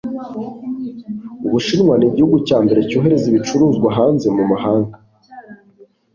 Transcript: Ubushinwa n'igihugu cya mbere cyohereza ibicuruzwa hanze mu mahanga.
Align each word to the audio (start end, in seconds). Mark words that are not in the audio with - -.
Ubushinwa 1.45 1.93
n'igihugu 1.97 2.37
cya 2.47 2.57
mbere 2.63 2.79
cyohereza 2.89 3.25
ibicuruzwa 3.31 3.89
hanze 3.97 4.27
mu 4.35 4.43
mahanga. 4.51 4.95